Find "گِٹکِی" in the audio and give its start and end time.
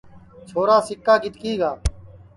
1.23-1.53